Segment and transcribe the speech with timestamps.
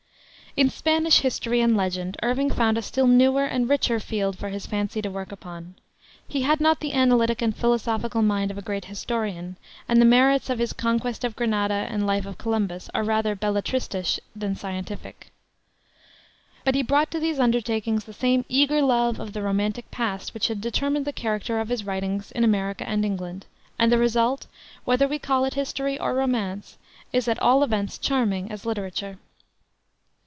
[0.57, 4.65] In Spanish history and legend Irving found a still newer and richer field for his
[4.65, 5.75] fancy to work upon.
[6.27, 9.55] He had not the analytic and philosophical mind of a great historian,
[9.87, 14.19] and the merits of his Conquest of Granada and Life of Columbus are rather belletristisch
[14.35, 15.31] than scientific.
[16.65, 20.49] But he brought to these undertakings the same eager love of the romantic past which
[20.49, 23.45] had determined the character of his writings in America and England,
[23.79, 24.47] and the result
[24.83, 26.77] whether we call it history or romance
[27.13, 29.17] is at all events charming as literature.